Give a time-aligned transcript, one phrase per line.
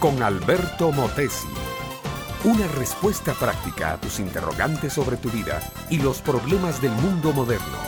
[0.00, 1.48] con Alberto Motesi.
[2.44, 7.78] Una respuesta práctica a tus interrogantes sobre tu vida y los problemas del mundo moderno.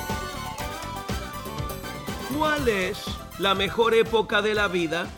[2.35, 3.05] ¿Cuál es
[3.39, 5.09] la mejor época de la vida?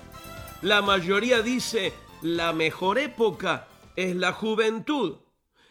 [0.61, 1.93] La mayoría dice,
[2.23, 5.19] la mejor época es la juventud.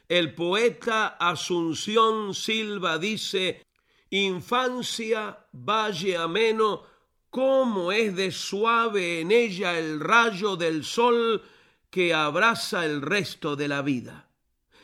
[0.07, 3.65] El poeta Asunción Silva dice,
[4.11, 6.83] infancia, valle ameno,
[7.29, 11.43] cómo es de suave en ella el rayo del sol
[11.89, 14.27] que abraza el resto de la vida.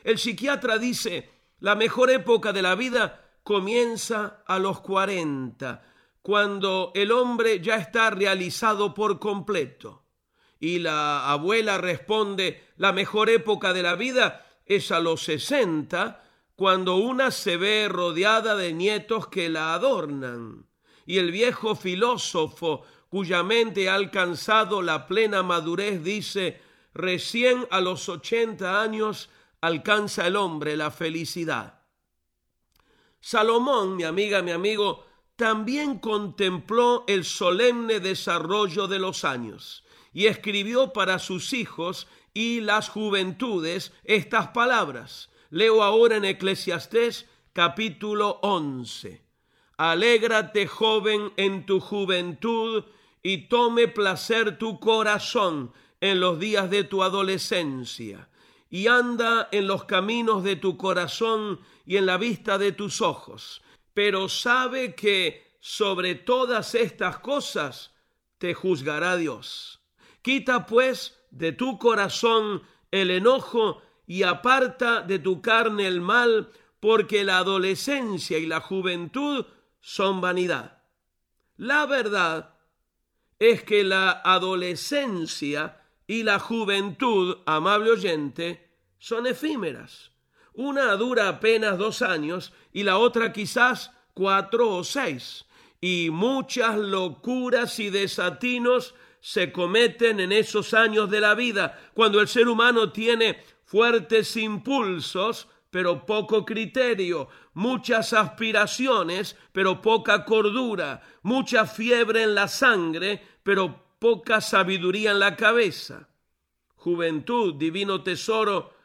[0.04, 1.30] El psiquiatra dice,
[1.60, 5.84] la mejor época de la vida comienza a los cuarenta,
[6.22, 10.04] cuando el hombre ya está realizado por completo.
[10.60, 16.24] Y la abuela responde, la mejor época de la vida es a los sesenta,
[16.56, 20.66] cuando una se ve rodeada de nietos que la adornan.
[21.06, 26.62] Y el viejo filósofo, cuya mente ha alcanzado la plena madurez, dice,
[26.94, 29.30] recién a los ochenta años
[29.62, 31.82] alcanza el hombre la felicidad.
[33.20, 40.94] Salomón, mi amiga, mi amigo, también contempló el solemne desarrollo de los años y escribió
[40.94, 45.30] para sus hijos y las juventudes estas palabras.
[45.50, 49.23] Leo ahora en Eclesiastés capítulo 11.
[49.78, 52.84] Alégrate joven en tu juventud
[53.24, 58.30] y tome placer tu corazón en los días de tu adolescencia
[58.70, 63.62] y anda en los caminos de tu corazón y en la vista de tus ojos.
[63.94, 67.94] Pero sabe que sobre todas estas cosas
[68.38, 69.80] te juzgará Dios.
[70.22, 77.24] Quita pues de tu corazón el enojo y aparta de tu carne el mal, porque
[77.24, 79.46] la adolescencia y la juventud
[79.84, 80.82] son vanidad.
[81.58, 82.56] La verdad
[83.38, 90.12] es que la adolescencia y la juventud, amable oyente, son efímeras.
[90.54, 95.46] Una dura apenas dos años y la otra quizás cuatro o seis.
[95.82, 102.30] Y muchas locuras y desatinos se cometen en esos años de la vida, cuando el
[102.30, 112.22] ser humano tiene fuertes impulsos, pero poco criterio, muchas aspiraciones, pero poca cordura, mucha fiebre
[112.22, 116.10] en la sangre, pero poca sabiduría en la cabeza.
[116.76, 118.76] Juventud, divino tesoro,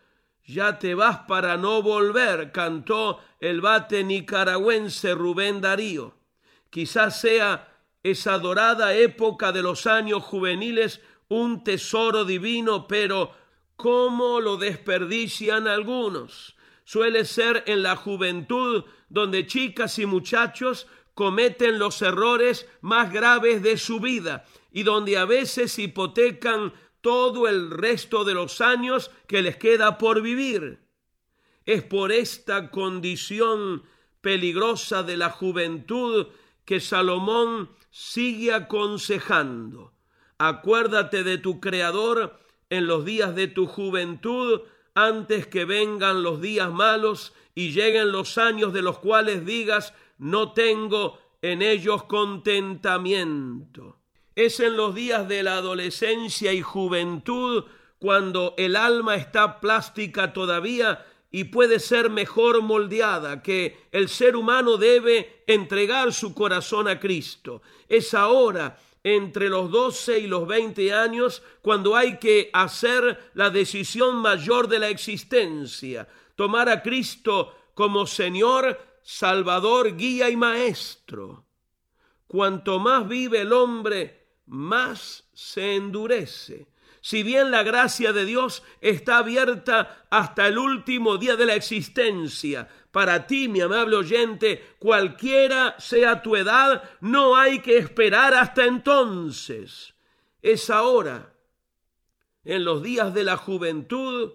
[0.47, 6.15] ya te vas para no volver, cantó el bate nicaragüense Rubén Darío.
[6.71, 7.69] Quizás sea
[8.03, 13.33] esa dorada época de los años juveniles un tesoro divino, pero
[13.77, 16.55] ¿cómo lo desperdician algunos?
[16.89, 23.77] Suele ser en la juventud donde chicas y muchachos cometen los errores más graves de
[23.77, 26.73] su vida y donde a veces hipotecan
[27.03, 30.79] todo el resto de los años que les queda por vivir.
[31.67, 33.83] Es por esta condición
[34.23, 36.29] peligrosa de la juventud
[36.65, 39.93] que Salomón sigue aconsejando.
[40.39, 42.41] Acuérdate de tu Creador
[42.71, 44.63] en los días de tu juventud,
[45.07, 50.53] antes que vengan los días malos y lleguen los años de los cuales digas, no
[50.53, 54.01] tengo en ellos contentamiento.
[54.35, 57.65] Es en los días de la adolescencia y juventud
[58.01, 64.79] cuando el alma está plástica todavía y puede ser mejor moldeada, que el ser humano
[64.79, 67.63] debe entregar su corazón a Cristo.
[67.89, 74.17] Es ahora, entre los 12 y los 20 años, cuando hay que hacer la decisión
[74.17, 81.47] mayor de la existencia, tomar a Cristo como Señor, Salvador, guía y Maestro.
[82.27, 86.69] Cuanto más vive el hombre, más se endurece
[87.01, 92.69] si bien la gracia de Dios está abierta hasta el último día de la existencia,
[92.91, 99.95] para ti, mi amable oyente, cualquiera sea tu edad, no hay que esperar hasta entonces.
[100.43, 101.35] Es ahora,
[102.45, 104.33] en los días de la juventud,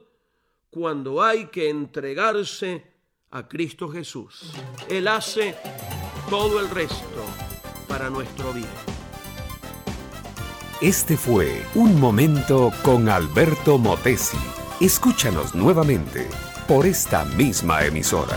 [0.69, 2.93] cuando hay que entregarse
[3.31, 4.53] a Cristo Jesús.
[4.89, 5.55] Él hace
[6.29, 7.25] todo el resto
[7.87, 9.02] para nuestro bien.
[10.83, 14.35] Este fue Un Momento con Alberto Motesi.
[14.81, 16.27] Escúchanos nuevamente
[16.67, 18.35] por esta misma emisora.